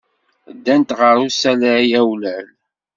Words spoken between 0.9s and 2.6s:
ɣer usalay awlal.